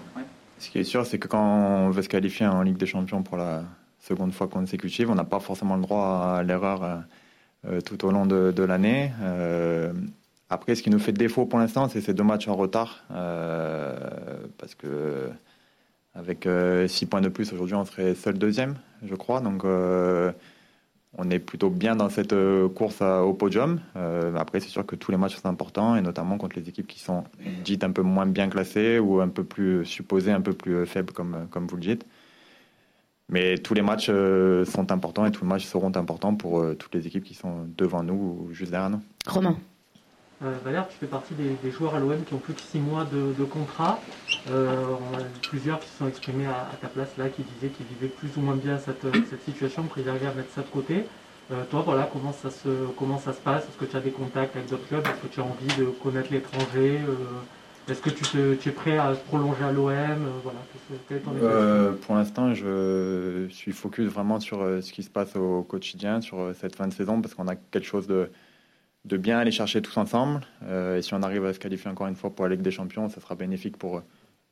Ce 0.57 0.71
qui 0.71 0.79
est 0.79 0.83
sûr, 0.83 1.05
c'est 1.05 1.19
que 1.19 1.27
quand 1.27 1.39
on 1.39 1.91
veut 1.91 2.01
se 2.01 2.09
qualifier 2.09 2.47
en 2.47 2.63
Ligue 2.63 2.77
des 2.77 2.87
Champions 2.87 3.21
pour 3.21 3.37
la 3.37 3.61
seconde 3.99 4.33
fois 4.33 4.47
consécutive, 4.47 5.11
on 5.11 5.15
n'a 5.15 5.25
pas 5.25 5.39
forcément 5.39 5.75
le 5.75 5.83
droit 5.83 6.37
à 6.39 6.41
l'erreur 6.41 7.03
tout 7.85 8.03
au 8.03 8.09
long 8.09 8.25
de 8.25 8.63
l'année. 8.63 9.11
Après, 10.49 10.75
ce 10.75 10.83
qui 10.83 10.89
nous 10.89 10.99
fait 10.99 11.11
défaut 11.11 11.45
pour 11.45 11.59
l'instant, 11.59 11.89
c'est 11.89 12.01
ces 12.01 12.13
deux 12.13 12.23
matchs 12.23 12.47
en 12.47 12.55
retard. 12.55 13.03
Euh, 13.11 13.97
parce 14.57 14.75
que 14.75 15.29
avec 16.13 16.43
6 16.43 16.47
euh, 16.47 16.87
points 17.09 17.21
de 17.21 17.29
plus 17.29 17.51
aujourd'hui, 17.51 17.75
on 17.75 17.85
serait 17.85 18.13
seul 18.13 18.37
deuxième, 18.37 18.75
je 19.03 19.15
crois. 19.15 19.41
Donc, 19.41 19.65
euh, 19.65 20.31
on 21.17 21.29
est 21.31 21.39
plutôt 21.39 21.69
bien 21.69 21.95
dans 21.95 22.09
cette 22.09 22.35
course 22.75 23.01
au 23.01 23.33
podium. 23.33 23.79
après, 24.37 24.59
c'est 24.59 24.69
sûr 24.69 24.85
que 24.85 24.95
tous 24.95 25.11
les 25.11 25.17
matchs 25.17 25.37
sont 25.37 25.47
importants, 25.47 25.95
et 25.95 26.01
notamment 26.01 26.37
contre 26.37 26.59
les 26.59 26.67
équipes 26.69 26.87
qui 26.87 26.99
sont 26.99 27.23
dites 27.63 27.85
un 27.85 27.91
peu 27.91 28.01
moins 28.01 28.25
bien 28.25 28.49
classées 28.49 28.99
ou 28.99 29.21
un 29.21 29.29
peu 29.29 29.45
plus 29.45 29.85
supposées, 29.85 30.31
un 30.31 30.41
peu 30.41 30.51
plus 30.51 30.85
faibles, 30.85 31.13
comme, 31.13 31.47
comme 31.49 31.67
vous 31.67 31.77
le 31.77 31.81
dites. 31.81 32.05
Mais 33.29 33.57
tous 33.57 33.73
les 33.73 33.81
matchs 33.81 34.07
sont 34.07 34.91
importants 34.91 35.25
et 35.25 35.31
tous 35.31 35.43
les 35.43 35.49
matchs 35.49 35.65
seront 35.65 35.95
importants 35.95 36.35
pour 36.35 36.63
toutes 36.77 36.93
les 36.93 37.07
équipes 37.07 37.23
qui 37.23 37.33
sont 37.33 37.65
devant 37.77 38.03
nous 38.03 38.13
ou 38.13 38.53
juste 38.53 38.71
derrière 38.71 38.89
nous. 38.89 39.01
Romain. 39.25 39.57
Euh, 40.43 40.53
Valère, 40.65 40.87
tu 40.89 40.97
fais 40.97 41.07
partie 41.07 41.33
des, 41.33 41.71
joueurs 41.71 41.95
à 41.95 41.99
l'OM 41.99 42.21
qui 42.25 42.33
ont 42.33 42.39
plus 42.39 42.53
que 42.53 42.61
6 42.61 42.79
mois 42.79 43.05
de, 43.05 43.43
contrat. 43.45 43.99
Euh, 44.49 44.83
on 45.13 45.17
a 45.17 45.21
plusieurs 45.47 45.79
qui 45.79 45.87
se 45.87 45.97
sont 45.97 46.07
exprimés 46.07 46.45
à, 46.45 46.75
ta 46.81 46.87
place 46.87 47.15
là, 47.17 47.29
qui 47.29 47.43
disaient 47.43 47.69
qu'ils 47.69 47.85
vivaient 47.85 48.09
plus 48.09 48.35
ou 48.37 48.41
moins 48.41 48.55
bien 48.55 48.77
cette, 48.77 49.05
situation, 49.45 49.83
que 49.83 50.01
ils 50.01 50.09
arrivaient 50.09 50.27
à 50.27 50.33
mettre 50.33 50.51
ça 50.51 50.61
de 50.61 50.67
côté. 50.67 51.05
Euh, 51.51 51.63
toi, 51.69 51.83
voilà, 51.85 52.09
comment 52.11 52.33
ça 52.33 52.49
se, 52.49 52.69
comment 52.97 53.17
ça 53.17 53.31
se 53.31 53.39
passe? 53.39 53.63
Est-ce 53.63 53.77
que 53.77 53.85
tu 53.89 53.95
as 53.95 54.01
des 54.01 54.11
contacts 54.11 54.55
avec 54.55 54.69
d'autres 54.69 54.87
clubs? 54.87 55.05
Est-ce 55.05 55.27
que 55.27 55.33
tu 55.33 55.39
as 55.39 55.43
envie 55.43 55.73
de 55.77 55.85
connaître 55.85 56.31
l'étranger? 56.31 56.99
Est-ce 57.87 58.01
que 58.01 58.09
tu, 58.09 58.69
es 58.69 58.71
prêt 58.71 58.97
à 58.97 59.13
prolonger 59.27 59.63
à 59.63 59.71
l'OM 59.71 59.93
voilà, 60.43 60.59
Pour 62.01 62.15
l'instant, 62.15 62.53
je 62.53 63.47
suis 63.51 63.71
focus 63.71 64.07
vraiment 64.07 64.41
sur 64.41 64.57
ce 64.81 64.91
qui 64.91 65.03
se 65.03 65.09
passe 65.09 65.35
au 65.37 65.61
quotidien, 65.61 66.19
sur 66.19 66.51
cette 66.59 66.75
fin 66.75 66.87
de 66.87 66.93
saison, 66.93 67.21
parce 67.21 67.35
qu'on 67.35 67.47
a 67.47 67.55
quelque 67.55 67.85
chose 67.85 68.07
de 68.07 68.29
de 69.05 69.17
bien 69.17 69.37
aller 69.37 69.51
chercher 69.51 69.81
tous 69.81 69.95
ensemble. 69.97 70.41
Euh, 70.63 70.97
et 70.97 71.01
si 71.01 71.13
on 71.13 71.21
arrive 71.21 71.45
à 71.45 71.53
se 71.53 71.59
qualifier 71.59 71.89
encore 71.89 72.07
une 72.07 72.15
fois 72.15 72.31
pour 72.31 72.45
la 72.45 72.55
Ligue 72.55 72.63
des 72.63 72.71
Champions, 72.71 73.07
ça 73.07 73.21
sera 73.21 73.35
bénéfique 73.35 73.77
pour, 73.77 74.01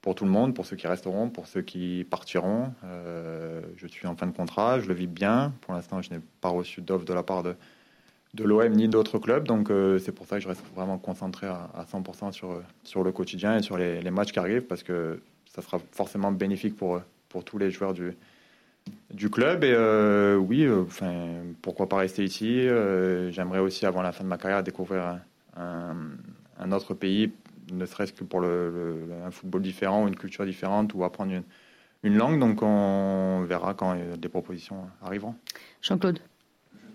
pour 0.02 0.16
tout 0.16 0.26
le 0.26 0.32
monde, 0.32 0.54
pour 0.54 0.66
ceux 0.66 0.76
qui 0.76 0.88
resteront, 0.88 1.30
pour 1.30 1.48
ceux 1.48 1.64
qui 1.64 2.06
partiront. 2.10 2.72
Euh, 2.86 3.62
je 3.78 3.88
suis 3.88 4.08
en 4.08 4.16
fin 4.16 4.28
de 4.28 4.32
contrat, 4.32 4.80
je 4.80 4.88
le 4.88 4.94
vis 4.94 5.08
bien. 5.08 5.54
Pour 5.62 5.74
l'instant, 5.74 6.02
je 6.02 6.12
n'ai 6.12 6.20
pas 6.40 6.50
reçu 6.50 6.82
d'offre 6.82 7.06
de 7.06 7.14
la 7.14 7.24
part 7.24 7.42
de, 7.42 7.56
de 8.36 8.44
l'OM 8.44 8.72
ni 8.72 8.88
d'autres 8.88 9.18
clubs. 9.18 9.48
Donc 9.48 9.72
euh, 9.72 9.98
c'est 9.98 10.12
pour 10.12 10.28
ça 10.28 10.38
que 10.38 10.44
je 10.44 10.48
reste 10.48 10.64
vraiment 10.76 11.00
concentré 11.00 11.48
à, 11.48 11.86
100% 11.92 12.32
sur, 12.32 12.62
sur 12.84 13.04
le 13.04 13.12
quotidien 13.12 13.58
et 13.58 13.64
sur 13.64 13.78
les, 13.78 14.02
les, 14.02 14.12
matchs 14.12 14.32
qui 14.32 14.40
arrivent, 14.40 14.68
parce 14.68 14.84
que 14.84 15.20
ça 15.46 15.64
sera 15.64 15.80
forcément 15.92 16.32
bénéfique 16.32 16.76
pour, 16.76 17.02
pour 17.28 17.44
tous 17.44 17.58
les 17.58 17.72
joueurs 17.72 17.94
du, 17.94 18.16
du 19.14 19.30
club. 19.30 19.64
Et 19.64 19.74
euh, 19.74 20.36
oui, 20.36 20.64
euh, 20.64 20.84
enfin, 20.84 21.14
pourquoi 21.62 21.88
pas 21.88 21.98
rester 21.98 22.24
ici 22.24 22.68
euh, 22.68 23.32
J'aimerais 23.32 23.60
aussi, 23.60 23.86
avant 23.86 24.02
la 24.02 24.12
fin 24.12 24.24
de 24.24 24.30
ma 24.30 24.38
carrière, 24.38 24.64
découvrir 24.64 25.20
un, 25.56 26.72
autre 26.72 26.94
pays, 26.94 27.32
ne 27.72 27.86
serait-ce 27.86 28.14
que 28.14 28.24
pour 28.24 28.40
le, 28.40 29.08
un 29.26 29.32
football 29.32 29.62
différent 29.62 30.04
ou 30.04 30.08
une 30.08 30.16
culture 30.16 30.46
différente 30.46 30.94
ou 30.94 31.04
apprendre 31.04 31.32
une, 32.04 32.18
langue. 32.18 32.40
Donc 32.40 32.62
on 32.62 33.44
verra 33.48 33.74
quand 33.74 33.96
des 34.18 34.30
propositions 34.30 34.88
arriveront. 35.02 35.36
Jean-Claude. 35.82 36.20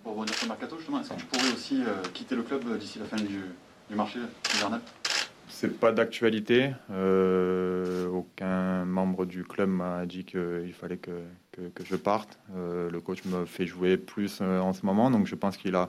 Pour 0.02 0.16
revenir 0.16 0.34
sur 0.34 0.48
Mercato, 0.48 0.76
justement, 0.76 1.00
est-ce 1.00 1.10
que 1.10 1.14
tu 1.14 1.26
pourrais 1.26 1.52
aussi 1.52 1.82
quitter 2.12 2.34
le 2.34 2.42
club 2.42 2.78
d'ici 2.78 2.98
la 2.98 3.04
fin 3.04 3.16
du, 3.16 3.40
du 3.88 3.94
marché 3.94 4.18
hivernal 4.54 4.80
c'est 5.48 5.78
pas 5.78 5.92
d'actualité. 5.92 6.72
Euh, 6.90 8.08
aucun 8.08 8.84
membre 8.84 9.26
du 9.26 9.44
club 9.44 9.68
m'a 9.68 10.06
dit 10.06 10.24
qu'il 10.24 10.72
fallait 10.72 10.96
que, 10.96 11.22
que, 11.52 11.84
je 11.84 11.96
parte. 11.96 12.38
Euh, 12.54 12.90
le 12.90 13.00
coach 13.00 13.24
me 13.24 13.44
fait 13.44 13.66
jouer 13.66 13.96
plus 13.96 14.38
euh, 14.40 14.60
en 14.60 14.72
ce 14.72 14.84
moment, 14.86 15.10
donc 15.10 15.26
je 15.26 15.34
pense 15.34 15.56
qu'il 15.56 15.74
a 15.74 15.88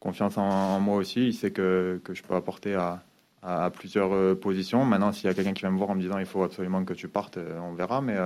confiance 0.00 0.38
en, 0.38 0.80
moi 0.80 0.96
aussi. 0.96 1.26
Il 1.28 1.34
sait 1.34 1.50
que, 1.50 2.00
que 2.04 2.14
je 2.14 2.22
peux 2.22 2.34
apporter 2.34 2.74
à, 2.74 3.02
à, 3.42 3.70
plusieurs 3.70 4.38
positions. 4.38 4.84
Maintenant, 4.84 5.12
s'il 5.12 5.26
y 5.26 5.30
a 5.30 5.34
quelqu'un 5.34 5.52
qui 5.52 5.60
vient 5.60 5.70
me 5.70 5.78
voir 5.78 5.90
en 5.90 5.94
me 5.94 6.00
disant 6.00 6.18
il 6.18 6.26
faut 6.26 6.42
absolument 6.42 6.84
que 6.84 6.94
tu 6.94 7.08
partes, 7.08 7.38
on 7.38 7.74
verra. 7.74 8.00
Mais 8.00 8.16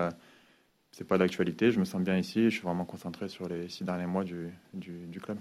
c'est 0.90 1.06
pas 1.06 1.18
d'actualité. 1.18 1.70
Je 1.70 1.80
me 1.80 1.84
sens 1.84 2.02
bien 2.02 2.18
ici. 2.18 2.44
Je 2.44 2.50
suis 2.50 2.62
vraiment 2.62 2.84
concentré 2.84 3.28
sur 3.28 3.48
les 3.48 3.68
six 3.68 3.84
derniers 3.84 4.06
mois 4.06 4.24
du, 4.24 4.52
du 4.74 5.20
club. 5.20 5.38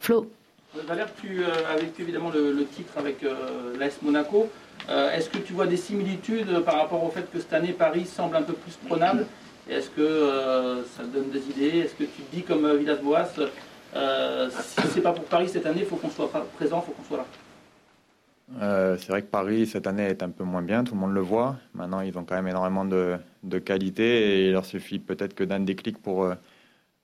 Flo? 0.00 0.30
Valère, 0.74 1.08
tu 1.20 1.42
as 1.44 1.76
vécu 1.76 2.02
évidemment 2.02 2.30
le, 2.30 2.64
titre 2.64 2.92
avec 2.96 3.24
euh, 3.24 3.76
l'AS 3.78 4.00
Monaco. 4.02 4.48
Euh, 4.88 5.10
est-ce 5.12 5.28
que 5.28 5.38
tu 5.38 5.52
vois 5.52 5.66
des 5.66 5.76
similitudes 5.76 6.60
par 6.60 6.76
rapport 6.76 7.02
au 7.02 7.10
fait 7.10 7.28
que 7.30 7.40
cette 7.40 7.52
année 7.52 7.72
Paris 7.72 8.04
semble 8.06 8.36
un 8.36 8.42
peu 8.42 8.52
plus 8.52 8.76
prenable 8.86 9.26
Est-ce 9.68 9.90
que 9.90 10.00
euh, 10.00 10.84
ça 10.84 11.02
donne 11.02 11.30
des 11.30 11.40
idées? 11.50 11.78
Est-ce 11.80 11.94
que 11.94 12.04
tu 12.04 12.22
te 12.22 12.36
dis 12.36 12.42
comme 12.42 12.72
Villas-Boas, 12.76 13.30
si 13.34 14.80
c'est 14.94 15.00
pas 15.00 15.12
pour 15.12 15.24
Paris 15.24 15.48
cette 15.48 15.66
année, 15.66 15.80
il 15.80 15.86
faut 15.86 15.96
qu'on 15.96 16.10
soit 16.10 16.30
présent, 16.56 16.84
il 16.84 16.86
faut 16.86 16.92
qu'on 16.92 17.08
soit 17.08 17.18
là? 17.18 18.96
C'est 18.98 19.08
vrai 19.08 19.22
que 19.22 19.28
Paris 19.28 19.66
cette 19.66 19.88
année 19.88 20.04
est 20.04 20.22
un 20.22 20.30
peu 20.30 20.44
moins 20.44 20.62
bien, 20.62 20.84
tout 20.84 20.94
le 20.94 21.00
monde 21.00 21.14
le 21.14 21.20
voit. 21.20 21.56
Maintenant, 21.74 22.00
ils 22.00 22.16
ont 22.16 22.24
quand 22.24 22.36
même 22.36 22.48
énormément 22.48 22.84
de, 22.84 23.16
de 23.42 23.58
qualité 23.58 24.04
et 24.04 24.46
il 24.46 24.52
leur 24.52 24.64
suffit 24.64 25.00
peut-être 25.00 25.34
que 25.34 25.44
d'un 25.44 25.60
déclic 25.60 25.98
pour 26.00 26.32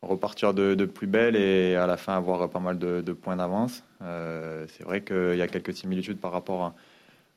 repartir 0.03 0.55
de, 0.55 0.85
plus 0.85 1.07
belle 1.07 1.37
et 1.37 1.77
à 1.77 1.87
la 1.87 1.97
fin 1.97 2.17
avoir 2.17 2.49
pas 2.51 2.61
mal 2.61 2.79
de, 2.79 3.13
points 3.13 3.37
d'avance. 3.37 3.85
Euh, 4.03 4.67
c'est 4.69 4.85
vrai 4.85 5.03
qu'il 5.03 5.37
y 5.37 5.43
a 5.43 5.49
quelques 5.49 5.75
similitudes 5.75 6.19
par 6.19 6.33
rapport 6.33 6.75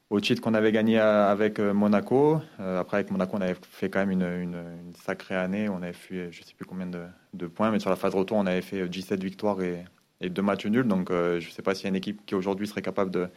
au 0.10 0.20
titre 0.20 0.42
qu'on 0.42 0.54
avait 0.54 0.72
gagné 0.72 1.00
avec 1.00 1.60
euh, 1.60 1.74
Monaco. 1.74 2.42
Euh, 2.60 2.80
après, 2.80 2.98
avec 2.98 3.12
Monaco, 3.12 3.38
on 3.38 3.42
avait 3.42 3.56
fait 3.62 3.90
quand 3.90 4.00
même 4.00 4.12
une, 4.12 4.64
sacrée 4.96 5.36
année. 5.36 5.70
On 5.70 5.82
avait 5.82 5.94
fait 5.94 6.32
je 6.32 6.42
ne 6.42 6.46
sais 6.46 6.54
plus 6.56 6.66
combien 6.66 6.88
de, 6.88 7.48
points, 7.48 7.72
mais 7.72 7.80
sur 7.80 7.90
la 7.90 7.96
phase 7.96 8.16
retour, 8.16 8.38
on 8.38 8.46
avait 8.46 8.62
fait 8.62 8.88
17 8.88 9.24
victoires 9.24 9.62
et, 9.62 9.86
et 10.22 10.30
deux 10.30 10.42
matchs 10.42 10.66
nuls. 10.66 10.88
Donc, 10.88 11.10
je 11.12 11.36
ne 11.36 11.52
sais 11.52 11.62
pas 11.62 11.76
s'il 11.76 11.86
y 11.86 11.88
a 11.88 11.90
une 11.90 11.96
équipe 11.96 12.26
qui 12.26 12.36
aujourd'hui 12.36 12.68
serait 12.68 12.82
capable 12.82 13.12
de, 13.12 13.30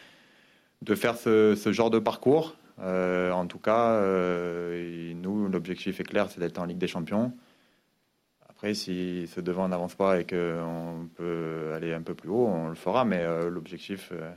de 0.82 0.94
faire 0.94 1.16
ce, 1.16 1.54
ce 1.54 1.72
genre 1.72 1.90
de 1.90 1.98
parcours. 1.98 2.56
en 2.78 3.46
tout 3.46 3.58
cas, 3.58 4.00
nous, 4.00 5.48
l'objectif 5.48 6.00
est 6.00 6.04
clair, 6.04 6.30
c'est 6.30 6.40
d'être 6.40 6.58
en 6.58 6.64
Ligue 6.64 6.78
des 6.78 6.88
Champions. 6.88 7.32
Après, 8.62 8.74
si 8.74 9.26
ce 9.26 9.40
devant 9.40 9.66
n'avance 9.66 9.96
pas 9.96 10.20
et 10.20 10.24
qu'on 10.24 11.08
peut 11.16 11.72
aller 11.74 11.92
un 11.92 12.02
peu 12.02 12.14
plus 12.14 12.28
haut, 12.28 12.46
on 12.46 12.68
le 12.68 12.76
fera. 12.76 13.04
Mais 13.04 13.18
euh, 13.18 13.50
l'objectif, 13.50 14.10
euh, 14.12 14.30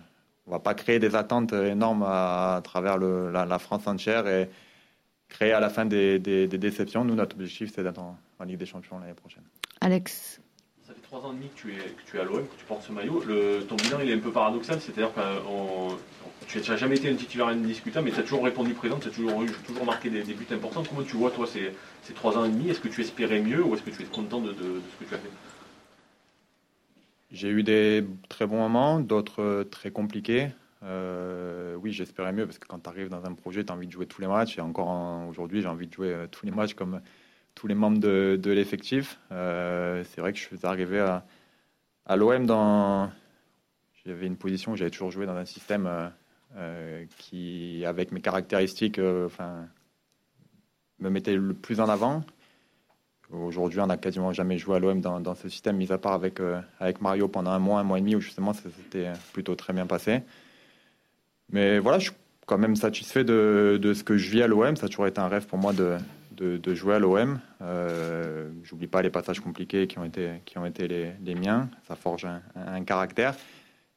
on 0.48 0.52
va 0.52 0.58
pas 0.58 0.74
créer 0.74 0.98
des 0.98 1.16
attentes 1.16 1.54
énormes 1.54 2.04
à, 2.04 2.60
travers 2.64 2.98
la, 2.98 3.60
France 3.60 3.86
entière 3.86 4.28
et 4.28 4.50
créer 5.30 5.52
à 5.52 5.60
la 5.60 5.70
fin 5.70 5.86
des, 5.86 6.18
déceptions. 6.18 7.06
Nous, 7.06 7.14
notre 7.14 7.36
objectif, 7.36 7.72
c'est 7.76 7.84
d'être 7.84 8.00
en, 8.00 8.18
Ligue 8.44 8.58
des 8.58 8.66
Champions 8.66 8.98
l'année 8.98 9.14
prochaine. 9.14 9.44
Alex 9.80 10.42
Ça 11.16 11.22
fait 11.22 11.28
trois 11.28 11.30
ans 11.30 11.34
et 11.34 11.36
demi 11.36 11.50
que 11.50 11.62
tu 11.62 11.72
es, 11.72 11.78
que 11.78 12.10
tu 12.10 12.18
es 12.18 12.20
à 12.20 12.24
l'OM, 12.24 12.46
que 12.46 12.56
tu 12.58 12.66
portes 12.66 12.84
ce 12.84 12.92
maillot. 12.92 13.24
Ton 13.70 13.76
bilan, 13.76 14.00
il 14.02 14.10
est 14.10 14.14
un 14.14 14.20
peu 14.20 14.32
paradoxal, 14.32 14.82
c'est-à-dire 14.82 15.14
que 15.14 15.96
tu 16.48 16.60
n'as 16.70 16.76
jamais 16.76 16.98
été 16.98 17.10
un 17.10 17.16
titulaire 17.16 17.48
indiscutable, 17.48 18.06
mais 18.06 18.12
tu 18.12 18.20
as 18.20 18.24
toujours 18.24 18.44
répondu 18.44 18.74
présent, 18.74 19.00
tu 19.00 19.08
as 19.08 19.12
toujours, 19.12 19.86
marqué 19.86 20.10
des, 20.10 20.24
buts 20.24 20.46
importants. 20.52 20.84
Comment 20.84 21.04
tu 21.04 21.16
vois, 21.16 21.32
toi, 21.32 21.48
ces, 21.48 21.72
ces 22.04 22.14
trois 22.14 22.38
ans 22.38 22.46
et 22.46 22.50
demi 22.50 22.70
Est-ce 22.70 22.82
que 22.82 22.90
tu 22.90 23.02
espérais 23.02 23.40
mieux 23.40 23.64
ou 23.64 23.76
est-ce 23.76 23.84
que 23.84 23.92
tu 23.92 24.02
es 24.02 24.06
content 24.06 24.42
de, 24.42 24.50
de 24.50 24.54
ce 24.54 25.04
que 25.04 25.10
tu 25.10 25.16
as 25.16 25.18
fait? 25.18 25.32
J'ai 27.32 27.50
eu 27.50 27.64
des 27.64 28.06
très 28.28 28.46
bons 28.46 28.58
moments, 28.58 29.00
d'autres 29.00 29.42
euh, 29.42 29.64
très 29.64 29.92
compliqués. 29.92 30.50
Euh, 30.84 31.76
oui, 31.76 31.92
j'espérais 31.92 32.34
mieux 32.34 32.46
parce 32.46 32.60
que 32.60 32.68
quand 32.68 32.80
tu 32.80 32.90
arrives 32.90 33.10
dans 33.10 33.26
un 33.26 33.34
projet, 33.34 33.64
tu 33.64 33.72
as 33.72 33.76
envie 33.76 33.88
de 33.88 33.92
jouer 33.92 34.06
tous 34.06 34.22
les 34.22 34.28
matchs. 34.28 34.58
Et 34.58 34.62
encore 34.62 34.90
aujourd'hui, 35.30 35.62
j'ai 35.62 35.68
envie 35.68 35.88
de 35.88 35.94
jouer 35.94 36.14
euh, 36.14 36.28
tous 36.30 36.46
les 36.46 36.52
matchs 36.52 36.74
comme 36.74 37.00
tous 37.56 37.68
les 37.68 37.76
membres 37.76 38.00
de, 38.00 38.52
l'effectif. 38.52 39.20
c'est 39.30 40.18
vrai 40.18 40.34
que 40.34 40.38
je 40.38 40.44
suis 40.44 40.60
arrivé 40.64 41.00
à, 41.00 42.16
l'OM 42.16 42.46
dans. 42.46 43.10
J'avais 44.06 44.28
une 44.28 44.38
position 44.38 44.74
où 44.74 44.76
j'avais 44.76 44.92
toujours 44.92 45.12
joué 45.12 45.26
dans 45.26 45.36
un 45.36 45.46
système 45.46 46.12
qui, 47.18 47.84
avec 47.86 48.12
mes 48.12 48.22
caractéristiques, 48.22 49.00
me 51.00 51.10
mettait 51.10 51.36
le 51.36 51.54
plus 51.54 51.80
en 51.80 51.90
avant. 51.90 52.24
Aujourd'hui, 53.32 53.80
on 53.80 53.88
n'a 53.88 53.98
quasiment 53.98 54.32
jamais 54.34 54.58
joué 54.58 54.76
à 54.76 54.80
l'OM 54.80 55.02
dans, 55.02 55.36
ce 55.36 55.50
système, 55.50 55.78
mis 55.78 55.92
à 55.92 55.98
part 55.98 56.14
avec, 56.14 56.40
euh, 56.40 56.62
Mario 57.02 57.28
pendant 57.28 57.52
un 57.52 57.60
mois, 57.60 57.80
un 57.80 57.84
mois 57.84 57.98
et 57.98 58.02
demi, 58.02 58.16
où 58.16 58.22
justement 58.22 58.54
ça 58.54 58.70
s'était 58.70 59.12
plutôt 59.34 59.56
très 59.56 59.74
bien 59.74 59.88
passé. 59.88 60.22
Mais 61.52 61.80
voilà, 61.80 62.00
je 62.00 62.10
suis 62.10 62.18
quand 62.46 62.58
même 62.58 62.76
satisfait 62.76 63.24
de 63.24 63.94
ce 63.94 64.04
que 64.04 64.18
je 64.18 64.30
vis 64.30 64.44
à 64.44 64.48
l'OM. 64.48 64.76
Ça 64.76 64.86
a 64.86 64.90
toujours 64.90 65.08
été 65.08 65.20
un 65.20 65.28
rêve 65.28 65.48
pour 65.48 65.58
moi 65.58 65.74
de, 65.74 65.98
de, 66.36 66.74
jouer 66.74 66.96
à 66.96 67.00
l'OM. 67.00 67.40
Euh, 67.62 68.50
J'oublie 68.64 68.88
pas 68.88 69.02
les 69.02 69.10
passages 69.10 69.40
compliqués 69.40 69.88
qui 69.88 69.98
ont 70.00 70.04
été, 70.04 70.42
qui 70.46 70.58
ont 70.58 70.66
été 70.66 70.88
les, 70.88 71.12
les 71.24 71.36
miens. 71.36 71.70
Ça 71.88 71.96
forge 71.96 72.28
un, 72.56 72.84
caractère. 72.84 73.36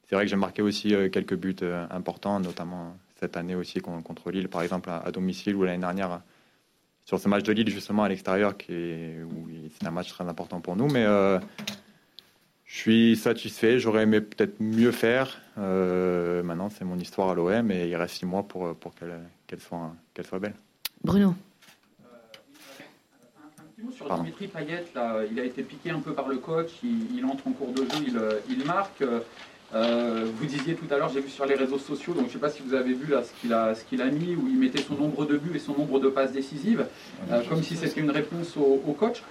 C'est 0.07 0.15
vrai 0.15 0.25
que 0.25 0.29
j'ai 0.29 0.35
marqué 0.35 0.61
aussi 0.61 0.95
euh, 0.95 1.09
quelques 1.09 1.35
buts 1.35 1.55
euh, 1.61 1.85
importants, 1.91 2.39
notamment 2.39 2.97
cette 3.19 3.37
année 3.37 3.55
aussi 3.55 3.79
contre 3.81 4.31
Lille, 4.31 4.47
par 4.47 4.61
exemple, 4.61 4.89
à 4.89 5.11
domicile, 5.11 5.55
ou 5.55 5.63
l'année 5.65 5.79
dernière 5.79 6.21
sur 7.09 7.19
ce 7.19 7.27
match 7.27 7.41
de 7.41 7.51
Lille 7.53 7.69
justement 7.71 8.03
à 8.03 8.09
l'extérieur, 8.09 8.55
qui 8.55 8.71
est, 8.71 9.17
c'est 9.73 9.87
un 9.87 9.89
match 9.89 10.09
très 10.09 10.25
important 10.25 10.61
pour 10.61 10.75
nous. 10.75 10.87
Mais 10.87 11.05
euh, 11.05 11.39
je 12.65 12.77
suis 12.77 13.15
satisfait. 13.15 13.79
J'aurais 13.79 14.03
aimé 14.03 14.21
peut-être 14.21 14.59
mieux 14.59 14.91
faire. 14.91 15.41
Euh, 15.57 16.43
maintenant, 16.43 16.69
c'est 16.69 16.85
mon 16.85 16.99
histoire 16.99 17.29
à 17.29 17.33
l'OM 17.33 17.71
et 17.71 17.87
il 17.87 17.95
reste 17.95 18.17
six 18.17 18.27
mois 18.27 18.47
pour, 18.47 18.75
pour 18.75 18.93
qu'elle, 18.93 19.59
soit, 19.59 19.91
qu'elle 20.13 20.27
soit 20.27 20.37
belle. 20.37 20.53
Bruno. 21.03 21.33
Petit 23.87 23.95
sur 23.95 24.13
Dimitri 24.13 24.47
Payet, 24.47 24.85
là, 24.95 25.17
il 25.31 25.39
a 25.39 25.43
été 25.43 25.63
piqué 25.63 25.91
un 25.91 25.99
peu 25.99 26.13
par 26.13 26.27
le 26.27 26.37
coach, 26.37 26.71
il, 26.83 27.23
entre 27.25 27.47
en 27.47 27.51
cours 27.51 27.71
de 27.71 27.83
jeu, 27.83 28.03
il, 28.07 28.19
il 28.49 28.65
marque. 28.65 29.03
Euh, 29.75 30.25
vous 30.35 30.45
disiez 30.45 30.73
tout 30.73 30.91
à 30.91 30.97
l'heure, 30.97 31.09
j'ai 31.13 31.21
vu 31.21 31.29
sur 31.29 31.45
les 31.45 31.53
réseaux 31.53 31.77
sociaux, 31.77 32.13
donc 32.13 32.23
je 32.23 32.29
ne 32.29 32.33
sais 32.33 32.39
pas 32.39 32.49
si 32.49 32.63
vous 32.63 32.73
avez 32.73 32.93
vu 32.93 33.11
là 33.11 33.23
ce 33.23 33.31
qu'il 33.39 33.53
a, 33.53 33.75
ce 33.75 33.83
qu'il 33.83 34.01
a 34.01 34.05
mis, 34.05 34.35
où 34.35 34.47
il 34.47 34.57
mettait 34.57 34.81
son 34.81 34.95
nombre 34.95 35.25
de 35.25 35.37
buts 35.37 35.55
et 35.55 35.59
son 35.59 35.73
nombre 35.73 35.99
de 35.99 36.09
passes 36.09 36.31
décisives, 36.31 36.87
euh, 37.31 37.41
comme 37.47 37.61
si 37.61 37.75
c'était 37.75 38.01
une 38.01 38.09
réponse 38.09 38.57
au, 38.57 38.93
coach. 38.93 39.21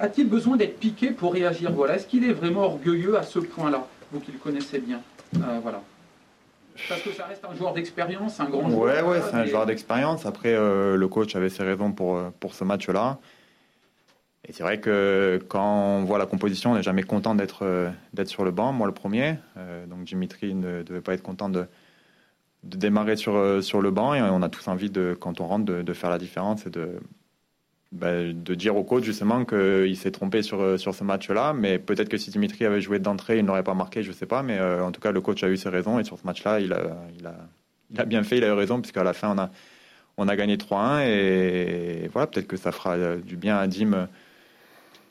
A-t-il 0.00 0.28
besoin 0.28 0.56
d'être 0.56 0.78
piqué 0.78 1.10
pour 1.10 1.32
réagir? 1.32 1.70
Voilà, 1.72 1.96
est-ce 1.96 2.06
qu'il 2.06 2.24
est 2.24 2.32
vraiment 2.32 2.62
orgueilleux 2.62 3.16
à 3.16 3.22
ce 3.22 3.38
point-là, 3.38 3.86
vous 4.12 4.20
qui 4.20 4.32
le 4.32 4.38
connaissez 4.38 4.80
bien 4.80 5.00
euh, 5.36 5.60
Voilà. 5.62 5.80
Parce 6.88 7.02
que 7.02 7.10
ça 7.10 7.24
reste 7.26 7.44
un 7.44 7.54
joueur 7.56 7.72
d'expérience, 7.72 8.38
un 8.38 8.48
grand 8.48 8.68
joueur. 8.70 8.80
Ouais, 8.80 9.02
ouais, 9.02 9.20
c'est 9.28 9.36
un 9.36 9.46
joueur 9.46 9.66
d'expérience. 9.66 10.26
Après, 10.26 10.54
le 10.54 11.08
coach 11.08 11.34
avait 11.34 11.48
ses 11.48 11.64
raisons 11.64 11.90
pour, 11.90 12.20
pour 12.38 12.54
ce 12.54 12.62
match-là. 12.62 13.18
Et 14.46 14.52
c'est 14.52 14.62
vrai 14.62 14.78
que 14.78 15.40
quand 15.48 15.98
on 15.98 16.04
voit 16.04 16.18
la 16.18 16.26
composition, 16.26 16.72
on 16.72 16.74
n'est 16.74 16.82
jamais 16.82 17.02
content 17.02 17.34
d'être 17.34 17.64
euh, 17.64 17.90
d'être 18.14 18.28
sur 18.28 18.44
le 18.44 18.50
banc, 18.50 18.72
moi 18.72 18.86
le 18.86 18.94
premier. 18.94 19.36
Euh, 19.56 19.86
donc 19.86 20.04
Dimitri 20.04 20.54
ne 20.54 20.82
devait 20.82 21.00
pas 21.00 21.14
être 21.14 21.22
content 21.22 21.48
de, 21.48 21.66
démarrer 22.62 23.16
sur, 23.16 23.36
euh, 23.36 23.60
sur 23.60 23.80
le 23.82 23.90
banc 23.90 24.14
et 24.14 24.22
on 24.22 24.42
a 24.42 24.48
tous 24.48 24.68
envie, 24.68 24.90
de, 24.90 25.16
quand 25.18 25.40
on 25.40 25.46
rentre, 25.46 25.64
de, 25.64 25.92
faire 25.92 26.10
la 26.10 26.18
différence 26.18 26.66
et 26.66 26.70
de, 26.70 27.00
bah, 27.92 28.32
de 28.32 28.54
dire 28.54 28.76
au 28.76 28.84
coach 28.84 29.04
justement 29.04 29.44
qu'il 29.44 29.96
s'est 29.96 30.12
trompé 30.12 30.42
sur, 30.42 30.78
sur 30.78 30.94
ce 30.94 31.04
match-là. 31.04 31.52
Mais 31.52 31.78
peut-être 31.78 32.08
que 32.08 32.16
si 32.16 32.30
Dimitri 32.30 32.64
avait 32.64 32.80
joué 32.80 33.00
d'entrée, 33.00 33.38
il 33.38 33.44
n'aurait 33.44 33.64
pas 33.64 33.74
marqué, 33.74 34.02
je 34.02 34.10
ne 34.10 34.14
sais 34.14 34.26
pas. 34.26 34.42
Mais 34.42 34.60
en 34.60 34.92
tout 34.92 35.00
cas, 35.00 35.10
le 35.10 35.20
coach 35.20 35.42
a 35.42 35.48
eu 35.48 35.56
ses 35.56 35.68
raisons 35.68 35.98
et 35.98 36.04
sur 36.04 36.18
ce 36.18 36.26
match-là, 36.26 36.60
il 36.60 36.72
a, 36.72 36.96
il, 37.18 37.26
a, 37.26 37.34
il 37.90 38.00
a 38.00 38.04
bien 38.04 38.22
fait, 38.22 38.38
il 38.38 38.44
a 38.44 38.48
eu 38.48 38.52
raison, 38.52 38.80
puisqu'à 38.80 39.04
la 39.04 39.12
fin, 39.12 39.34
on 39.34 39.38
a, 39.38 39.50
on 40.16 40.28
a 40.28 40.36
gagné 40.36 40.56
3-1 40.56 41.06
et 41.06 42.08
voilà, 42.12 42.26
peut-être 42.28 42.46
que 42.46 42.56
ça 42.56 42.72
fera 42.72 43.16
du 43.16 43.36
bien 43.36 43.58
à 43.58 43.66
Dim 43.66 44.08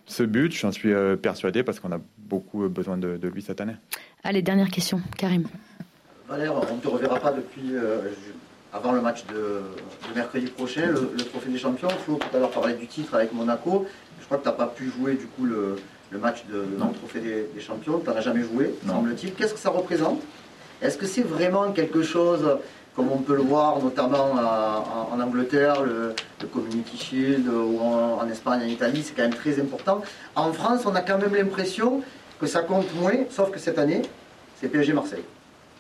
ce 0.08 0.24
but, 0.24 0.54
j'en 0.54 0.72
suis 0.72 0.94
euh, 0.94 1.18
persuadé 1.18 1.64
parce 1.64 1.80
qu'on 1.80 1.92
a 1.92 2.00
beaucoup 2.18 2.64
euh, 2.64 2.70
besoin 2.70 2.98
de, 2.98 3.20
lui 3.28 3.42
cette 3.42 3.62
année. 3.62 3.76
Allez, 4.24 4.42
dernière 4.42 4.70
question, 4.70 5.02
Karim. 5.18 5.48
Valère, 6.28 6.56
on 6.56 6.76
ne 6.76 6.82
te 6.82 6.88
reverra 6.88 7.20
pas 7.20 7.34
depuis 7.34 7.76
euh, 7.76 8.00
avant 8.74 8.94
le 8.94 9.02
match 9.02 9.26
de, 9.26 9.62
mercredi 10.16 10.48
prochain, 10.48 10.88
le, 10.88 11.18
Trophée 11.18 11.50
des 11.50 11.58
Champions. 11.58 11.90
Flo 11.90 12.16
tout 12.16 12.36
à 12.36 12.40
l'heure 12.40 12.52
parlait 12.52 12.76
du 12.76 12.88
titre 12.88 13.16
avec 13.16 13.34
Monaco. 13.34 13.86
Je 14.20 14.26
crois 14.26 14.38
que 14.38 14.44
tu 14.44 14.50
n'as 14.50 14.56
pas 14.56 14.68
pu 14.68 14.90
jouer 14.90 15.16
du 15.16 15.26
coup 15.28 15.46
le, 15.46 15.78
match 16.14 16.46
de, 16.50 16.60
le 16.60 16.94
Trophée 16.96 17.20
des, 17.20 17.62
Champions. 17.62 18.00
Tu 18.00 18.10
n'en 18.10 18.16
as 18.16 18.22
jamais 18.22 18.44
joué, 18.44 18.74
semble-t-il. 18.88 19.34
Qu'est-ce 19.34 19.54
que 19.54 19.60
ça 19.60 19.70
représente? 19.70 20.22
Est-ce 20.82 20.98
que 20.98 21.06
c'est 21.06 21.24
vraiment 21.24 21.72
quelque 21.72 22.02
chose 22.02 22.60
comme 22.98 23.12
on 23.12 23.20
peut 23.20 23.36
le 23.36 23.44
voir 23.44 23.80
notamment 23.82 24.32
en, 25.12 25.20
Angleterre, 25.22 25.84
le, 25.84 26.16
Community 26.52 26.98
Shield, 26.98 27.48
ou 27.48 27.80
en, 27.80 28.28
Espagne, 28.28 28.62
en 28.64 28.68
Italie, 28.68 29.04
c'est 29.04 29.16
quand 29.16 29.22
même 29.22 29.36
très 29.36 29.62
important. 29.62 30.02
En 30.36 30.52
France, 30.52 30.82
on 30.88 30.96
a 30.96 31.02
quand 31.02 31.20
même 31.20 31.36
l'impression 31.36 32.02
que 32.40 32.48
ça 32.48 32.64
compte 32.64 32.92
moins, 32.96 33.14
sauf 33.30 33.52
que 33.52 33.60
cette 33.60 33.78
année, 33.78 34.02
c'est 34.56 34.68
PSG 34.68 34.94
Marseille. 34.94 35.24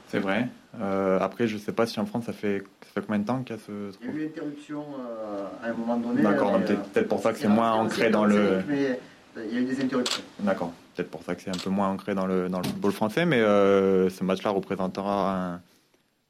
C'est 0.09 0.19
vrai. 0.19 0.47
Euh, 0.79 1.17
après, 1.19 1.47
je 1.47 1.55
ne 1.55 1.59
sais 1.59 1.71
pas 1.71 1.87
si 1.87 1.99
en 1.99 2.05
France, 2.05 2.25
ça 2.25 2.33
fait, 2.33 2.63
ça 2.81 2.89
fait 2.93 3.01
combien 3.07 3.19
de 3.19 3.25
temps 3.25 3.41
qu'il 3.41 3.55
y 3.55 3.59
a 3.59 3.61
ce. 3.65 3.71
Il 4.01 4.07
y 4.07 4.09
a 4.09 4.13
eu 4.13 4.21
une 4.21 4.27
interruption 4.27 4.85
euh, 4.99 5.45
à 5.63 5.69
un 5.69 5.73
moment 5.73 5.97
donné. 5.97 6.21
D'accord, 6.21 6.59
peut-être 6.59 7.07
pour 7.07 7.19
ça 7.19 7.33
que 7.33 7.39
c'est 7.39 7.47
moins 7.47 7.73
ancré 7.73 8.11
dans 8.11 8.25
le. 8.25 8.61
Mais 8.67 8.99
il 9.37 9.53
y 9.53 9.57
a 9.57 9.61
eu 9.61 9.65
des 9.65 9.83
interruptions. 9.83 10.23
D'accord, 10.39 10.71
peut-être 10.95 11.09
pour 11.09 11.23
ça 11.23 11.33
que 11.33 11.41
c'est 11.41 11.49
un 11.49 11.63
peu 11.63 11.71
moins 11.71 11.89
ancré 11.89 12.13
dans 12.13 12.27
le, 12.27 12.47
dans 12.47 12.59
le 12.59 12.65
football 12.65 12.91
français, 12.91 13.25
mais 13.25 13.39
euh, 13.39 14.07
ce 14.11 14.23
match-là 14.23 14.51
représentera 14.51 15.33
un 15.33 15.61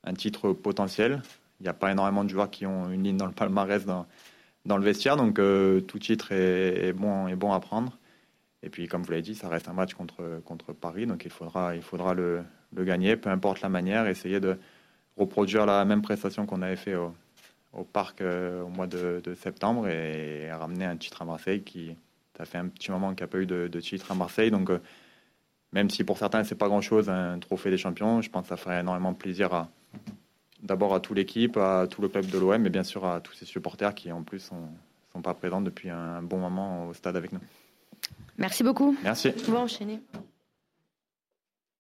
un 0.07 0.13
titre 0.13 0.53
potentiel. 0.53 1.21
Il 1.59 1.63
n'y 1.63 1.69
a 1.69 1.73
pas 1.73 1.91
énormément 1.91 2.23
de 2.23 2.29
joueurs 2.29 2.49
qui 2.49 2.65
ont 2.65 2.89
une 2.89 3.03
ligne 3.03 3.17
dans 3.17 3.25
le 3.25 3.33
palmarès 3.33 3.85
dans, 3.85 4.05
le 4.65 4.83
vestiaire, 4.83 5.17
donc 5.17 5.39
euh, 5.39 5.81
tout 5.81 5.99
titre 5.99 6.31
est, 6.31 6.93
bon, 6.93 7.27
est 7.27 7.35
bon 7.35 7.53
à 7.53 7.59
prendre. 7.59 7.97
Et 8.63 8.69
puis, 8.69 8.87
comme 8.87 9.03
vous 9.03 9.11
l'avez 9.11 9.21
dit, 9.21 9.35
ça 9.35 9.49
reste 9.49 9.67
un 9.69 9.73
match 9.73 9.93
contre, 9.93 10.41
contre 10.43 10.73
Paris, 10.73 11.05
donc 11.05 11.25
il 11.25 11.31
faudra, 11.31 11.75
il 11.75 11.81
faudra 11.81 12.13
le, 12.13 12.43
gagner, 12.75 13.15
peu 13.15 13.29
importe 13.29 13.61
la 13.61 13.69
manière, 13.69 14.07
essayer 14.07 14.39
de 14.39 14.57
reproduire 15.15 15.65
la 15.65 15.85
même 15.85 16.01
prestation 16.01 16.45
qu'on 16.45 16.61
avait 16.61 16.75
fait 16.75 16.95
au, 16.95 17.13
parc 17.93 18.21
euh, 18.21 18.63
au 18.63 18.69
mois 18.69 18.87
de, 18.87 19.21
septembre 19.35 19.87
et 19.87 20.51
ramener 20.51 20.85
un 20.85 20.97
titre 20.97 21.21
à 21.21 21.25
Marseille 21.25 21.61
qui, 21.61 21.95
ça 22.35 22.45
fait 22.45 22.57
un 22.57 22.67
petit 22.67 22.91
moment 22.91 23.09
qu'il 23.09 23.23
n'y 23.23 23.23
a 23.23 23.27
pas 23.27 23.39
eu 23.39 23.45
de, 23.45 23.67
de, 23.67 23.79
titre 23.79 24.11
à 24.11 24.15
Marseille, 24.15 24.51
donc 24.51 24.69
euh, 24.69 24.79
même 25.71 25.89
si 25.89 26.03
pour 26.03 26.17
certains 26.17 26.43
c'est 26.43 26.55
pas 26.55 26.67
grand 26.67 26.81
chose 26.81 27.09
un 27.09 27.39
trophée 27.39 27.69
des 27.69 27.77
champions, 27.77 28.21
je 28.21 28.29
pense 28.29 28.43
que 28.43 28.49
ça 28.49 28.57
ferait 28.57 28.79
énormément 28.79 29.13
plaisir 29.13 29.53
à, 29.53 29.69
d'abord 30.63 30.93
à 30.93 30.99
toute 30.99 31.17
l'équipe, 31.17 31.57
à 31.57 31.87
tout 31.89 32.01
le 32.01 32.09
club 32.09 32.25
de 32.27 32.37
l'OM 32.37 32.65
et 32.65 32.69
bien 32.69 32.83
sûr 32.83 33.05
à 33.05 33.21
tous 33.21 33.33
ces 33.33 33.45
supporters 33.45 33.95
qui 33.95 34.11
en 34.11 34.23
plus 34.23 34.39
sont, 34.39 34.69
sont 35.13 35.21
pas 35.21 35.33
présents 35.33 35.61
depuis 35.61 35.89
un 35.89 36.21
bon 36.21 36.37
moment 36.37 36.87
au 36.87 36.93
stade 36.93 37.15
avec 37.15 37.31
nous. 37.31 37.39
Merci 38.37 38.63
beaucoup. 38.63 38.95
Merci. 39.03 39.31
On 39.47 39.51
va 39.51 39.59
enchaîner. 39.59 39.99